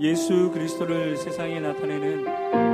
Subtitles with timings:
[0.00, 2.24] 예수 그리스도를 세상에 나타내는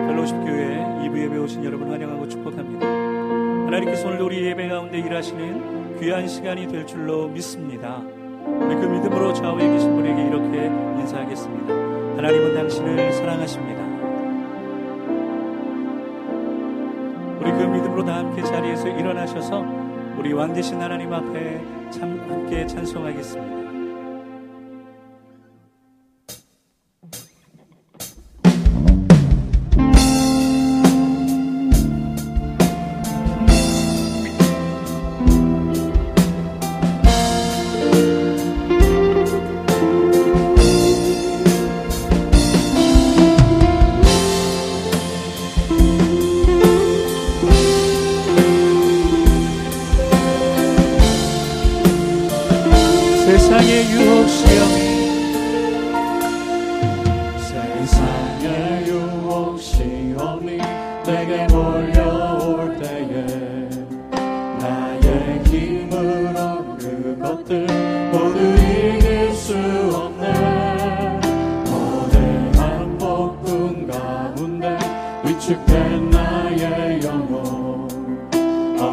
[0.07, 2.87] 벨로십 교회 이브 예배 오신 여러분 환영하고 축복합니다.
[2.87, 8.01] 하나님께서 오늘 우리 예배 가운데 일하시는 귀한 시간이 될 줄로 믿습니다.
[8.01, 10.67] 그 믿음으로 좌우에 계신 분에게 이렇게
[11.01, 11.75] 인사하겠습니다.
[12.17, 13.81] 하나님은 당신을 사랑하십니다.
[17.39, 19.63] 우리 그 믿음으로 다 함께 자리에서 일어나셔서
[20.17, 21.61] 우리 왕 되신 하나님 앞에
[21.91, 23.60] 참 함께 찬송하겠습니다.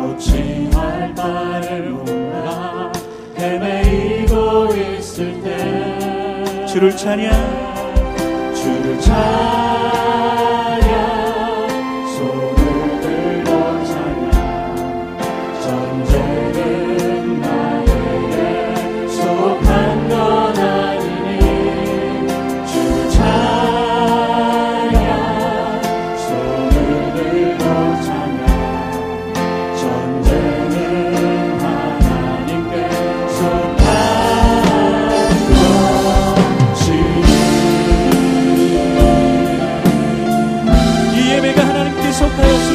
[0.07, 2.91] 어찌할 바를 몰라.
[3.37, 7.31] 헤매이고 있을 때 주를 찬양.
[8.53, 9.66] 주를 찬양
[42.19, 42.66] so.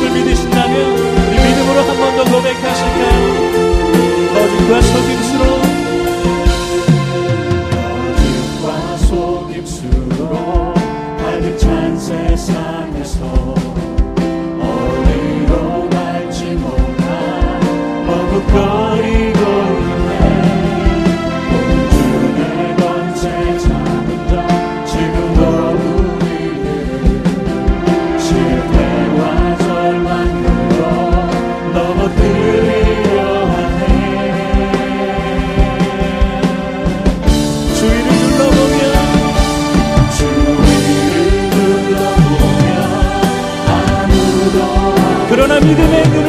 [45.64, 46.21] 믿음의 눈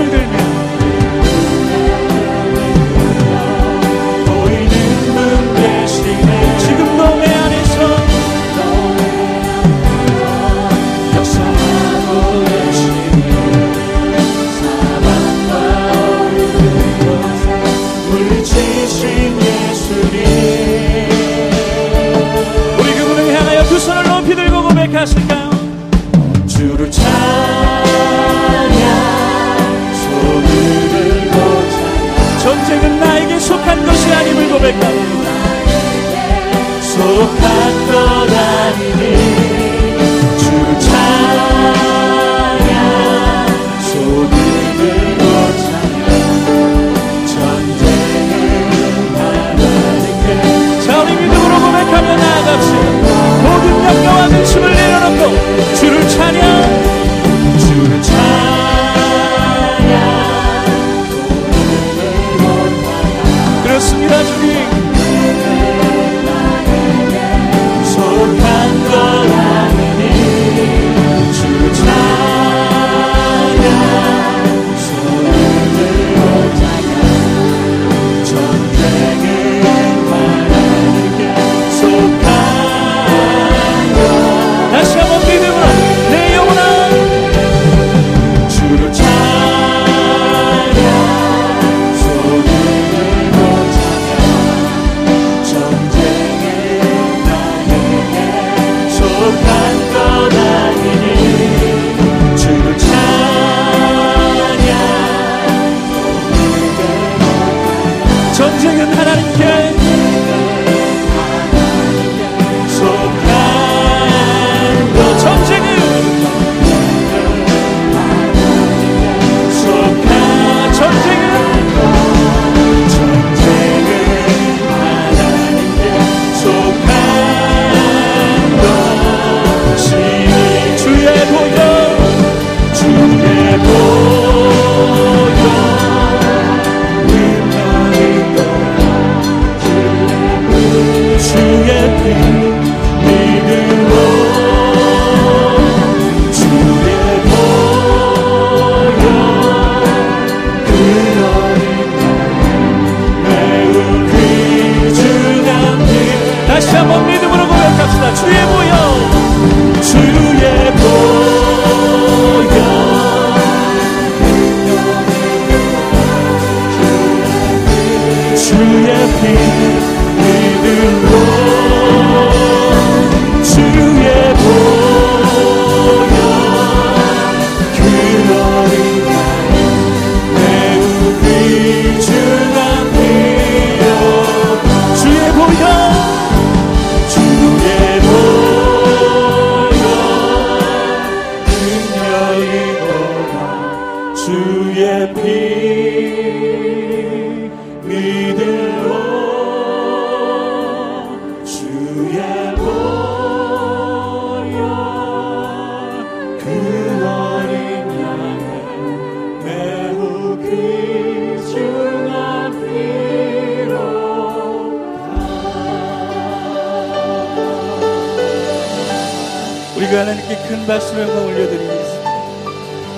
[220.54, 222.10] 큰 박수로 영광 올려드리겠습니다.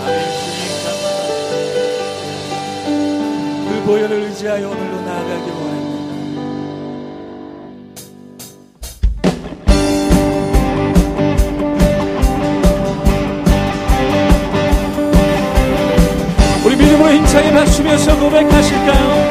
[0.03, 0.19] 아멘.
[3.69, 5.95] 그 보혈을 의지하여 오늘도 나아가길 원합니다.
[16.65, 19.24] 우리 믿음으로 힘차게 박수면서 고백하실까요?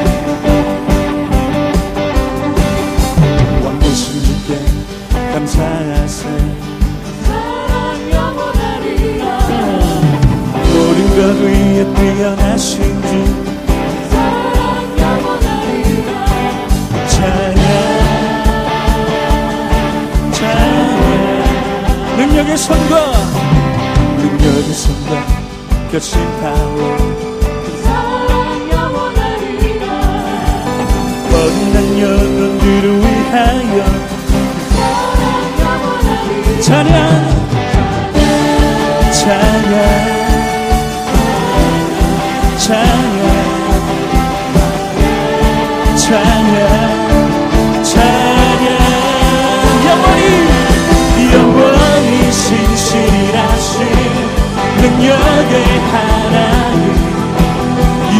[11.41, 13.07] 위에 뛰어나신 주.
[14.09, 16.09] 사랑 영원하리라
[17.07, 17.63] 찬양
[20.31, 22.17] 찬양.
[22.17, 22.93] 능력의 손과
[24.17, 25.11] 능력의 손과
[25.91, 26.77] 겹친 파워.
[27.83, 29.85] 사랑 영원하리라
[31.29, 33.75] 거듭난 영혼들을 위하여.
[34.75, 35.23] 사랑
[35.59, 36.95] 영원하리라 찬양
[39.11, 40.14] 찬양
[42.65, 42.81] 찬양.
[45.95, 47.83] 찬양.
[47.83, 48.65] 찬양.
[49.85, 50.23] 영원히
[51.31, 53.77] 영원히 신실하신
[54.81, 55.53] 능력의
[55.91, 56.83] 하나님.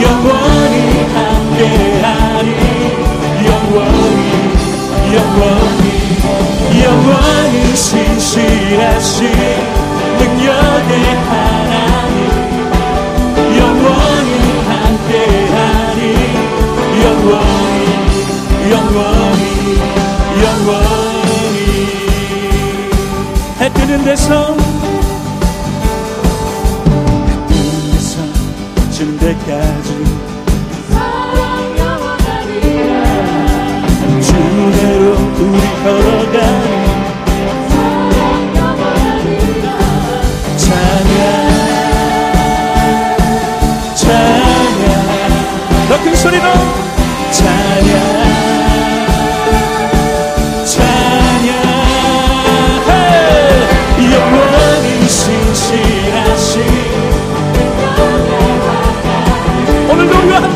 [0.03, 0.75] 영원히
[1.15, 2.49] 함께하리.
[3.47, 4.21] 영원히
[5.15, 5.85] 영원히
[6.83, 9.17] 영원히 신실하신
[10.19, 10.93] 능력의
[11.29, 11.44] 하나님
[18.75, 19.79] 영원히
[20.43, 21.75] 영원히.
[23.61, 24.53] 해 뜨는 데서
[27.27, 28.13] 해 뜨는 데서
[28.91, 29.89] 지는 데까지.
[30.89, 32.93] 사랑 영원하리라
[34.21, 35.03] 주대로
[35.39, 35.57] 우리
[38.57, 39.67] 영원하리라
[40.57, 41.17] 찬양
[43.95, 44.85] 찬양.
[45.87, 46.47] 더큰 소리로
[47.31, 48.24] 찬양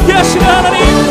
[0.09, 1.08] 함께 하시는 하나님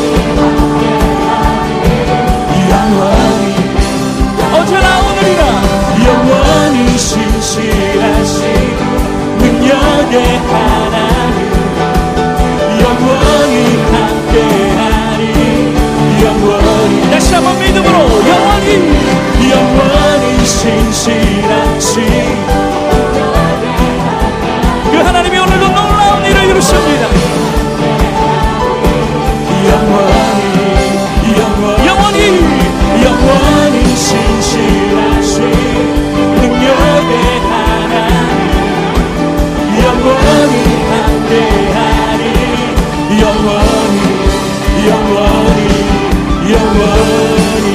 [46.50, 47.66] 영원히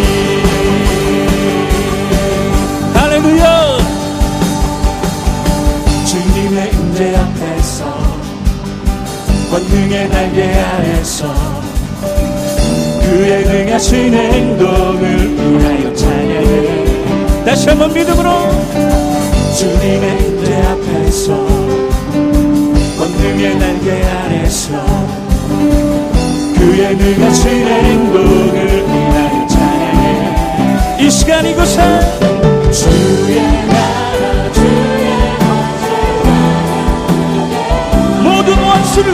[2.93, 3.77] 할렐루야!
[6.05, 7.85] 주님의 임재 앞에서
[9.51, 11.33] 권능의 날개 아래서
[13.01, 17.45] 그의 능하신 행동을 위하여 찬양해.
[17.45, 18.29] 다시 한번 믿음으로
[19.57, 21.35] 주님의 임재 앞에서
[22.97, 25.02] 권능의 날개 아래서
[26.63, 31.81] 그의 능하신 행동을 위하여 찬양해 이 시간 이곳에
[32.71, 35.09] 주의 나라 주의
[38.23, 39.13] 모든 원수를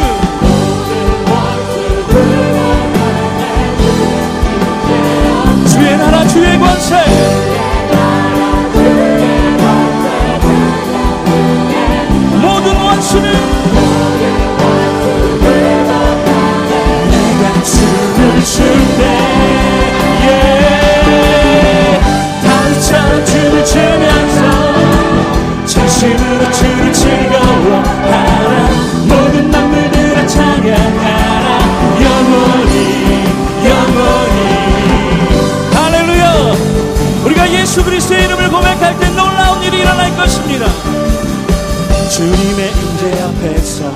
[42.19, 43.93] 주님의 임재 앞에서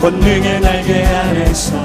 [0.00, 1.76] 권능의 날개 아래서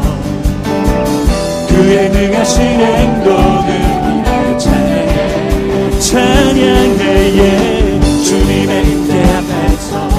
[1.68, 8.00] 그의 능하신 행동을 찬양해 찬양해 예.
[8.24, 10.10] 주님의 임재 앞에서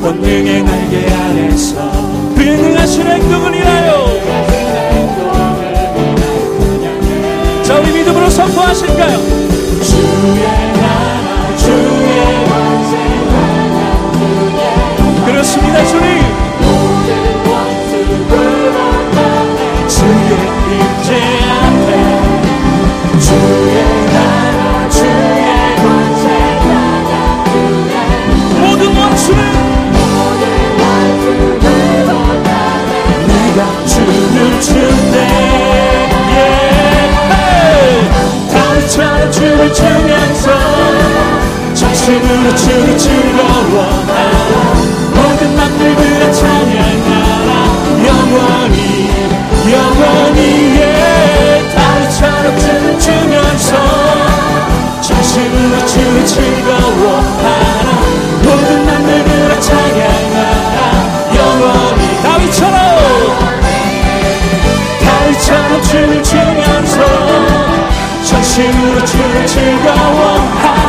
[0.00, 1.92] 권능의 날개 아래서
[2.36, 4.06] 그의 능하신 행동을 위하여
[7.64, 9.18] 자 우리 믿음으로 선포하실까요
[9.82, 11.25] 주의 나
[15.36, 16.08] 드렸습니다 주님.
[16.60, 17.10] 모든
[17.46, 20.30] 원수를 만나네 주의
[20.72, 21.08] 임재
[21.52, 21.88] 앞에
[23.20, 23.74] 주의
[24.14, 25.44] 나라 주의
[25.76, 26.24] 권세
[26.64, 27.12] 나라
[28.60, 29.40] 모든 원수를
[29.92, 30.42] 모든
[30.80, 31.38] 원수를
[33.28, 35.16] 내가 주를 준대
[36.32, 36.34] 예.
[38.50, 38.96] 당찬
[39.32, 40.46] 주를 주면서
[41.74, 44.95] 자신으로 주를 즐거워하라.
[48.36, 49.08] 영원히
[49.72, 50.40] 영원히
[50.78, 53.76] 예 당찬을 춤추면서
[55.00, 57.88] 자신을 낮추는 즐거워하라.
[58.42, 60.78] 모든 남들을 찬양하라.
[61.34, 62.22] 영원히.
[62.22, 62.76] 다윗처럼.
[65.02, 66.96] 다윗처럼 춤을 추면서
[68.24, 70.85] 자신으로 춤을 즐거워하라.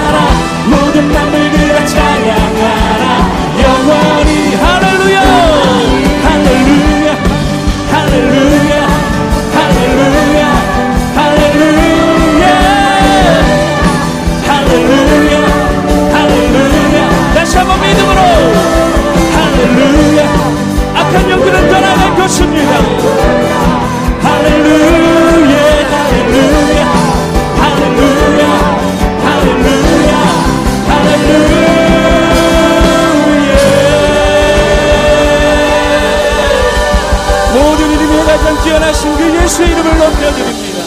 [38.67, 40.77] 뛰어나신 그 예수의 이름을 높여드립니다.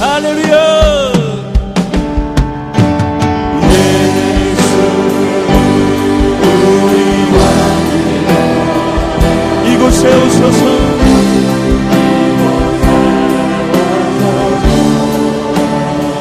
[0.00, 1.12] 할렐루야!
[3.70, 4.72] 예수,
[6.84, 6.94] 우리
[9.74, 10.62] 이곳에 오셔서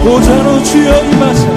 [0.03, 1.56] 보좌로 주여 임하사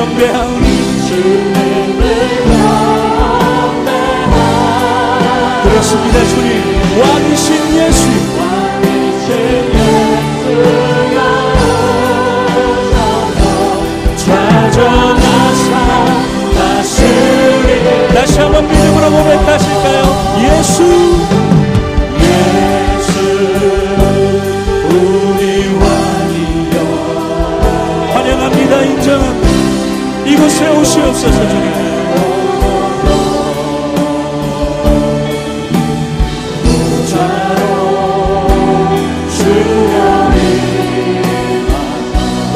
[0.00, 0.66] 경배하오니
[5.62, 7.00] 그렇습니다 주님.
[7.00, 8.08] 왕이신 예수.
[14.16, 15.70] 찾아나사
[18.14, 19.98] 다시 한번 믿음으로 고백하실까요?
[20.44, 21.29] 예수.
[31.20, 31.70] 주옵소서 주님.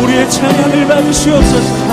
[0.02, 1.83] 우리의 찬양을 받으시옵소서.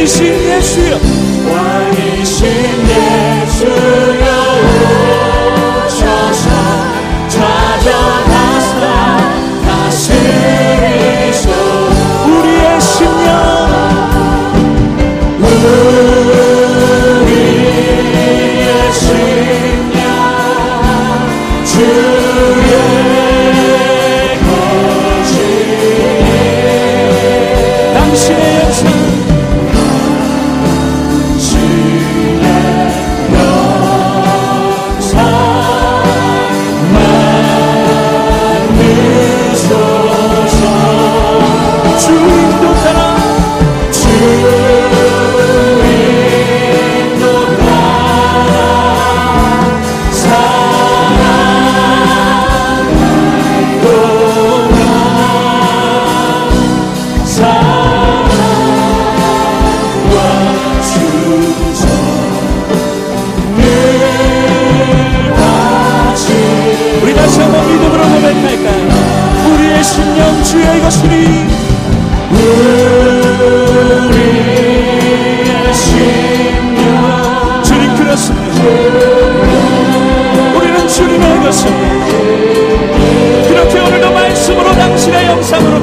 [0.00, 0.24] 也许，
[0.62, 1.09] 也。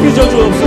[0.07, 0.66] 빚어 주옵소서.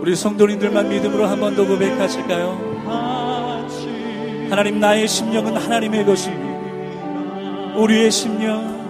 [0.00, 2.84] 우리 성도님들만 믿음으로 한 번 더 고백하실까요?
[4.50, 6.53] 하나님 나의 심령은 하나님의 것이니
[7.76, 8.84] 우리의 심령.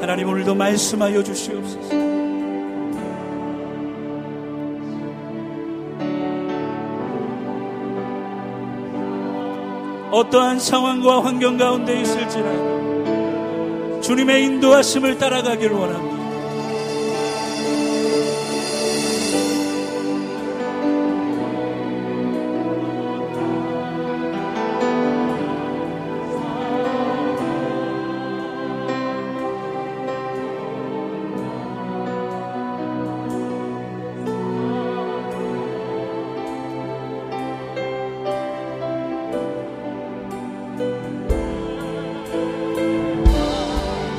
[0.00, 1.94] 하나님 오늘도 말씀하여 주시옵소서.
[10.10, 12.93] 어떠한 상황과 환경 가운데 있을지라도
[14.04, 16.23] 주님의 인도하심을 따라가길 원합니다.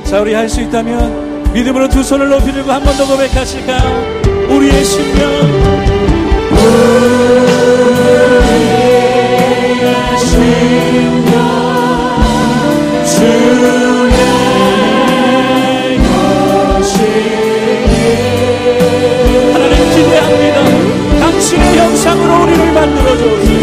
[0.08, 4.46] 자, 우리 할 수 있다면 믿음으로 두 손을 높이 들고 한 번 더 고백하실까요?
[4.50, 5.30] 우리의 심령.
[8.86, 11.32] 우리의 심령.
[13.04, 13.46] 주의
[16.78, 17.96] 것이니.
[19.52, 20.58] 하나님 기대합니다.
[21.20, 23.55] 당신의 형상으로 우리를 만들어 주옵소서.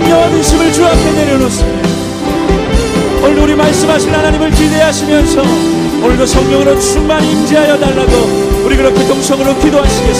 [0.00, 1.88] 염려와 근심을 주 앞에 내려놓습니다.
[3.22, 5.42] 오늘 우리 말씀하신 하나님을 기대하시면서
[6.02, 8.12] 오늘도 성령으로 충만히 임재하여 달라고
[8.64, 10.10] 우리 그렇게 동성으로 기도하시겠습니다